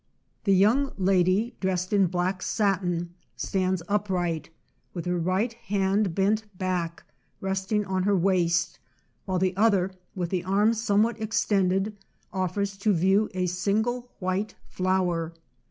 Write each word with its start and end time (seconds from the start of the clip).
The 0.45 0.55
young 0.55 0.93
lady, 0.97 1.53
dressed 1.59 1.93
in 1.93 2.07
black 2.07 2.41
satin, 2.41 3.13
stands 3.35 3.83
upright, 3.87 4.49
with 4.95 5.05
her 5.05 5.19
right 5.19 5.53
hand 5.53 6.15
bent 6.15 6.45
back, 6.57 7.03
resting 7.39 7.85
on 7.85 8.01
her 8.01 8.15
waist, 8.17 8.79
while 9.25 9.37
the 9.37 9.55
other, 9.55 9.91
with 10.15 10.31
the 10.31 10.43
arm 10.43 10.73
somewhat 10.73 11.21
extended, 11.21 11.95
offers 12.33 12.77
to 12.77 12.93
view 12.93 13.29
a 13.35 13.45
single 13.45 14.09
white 14.17 14.55
flower. 14.65 15.35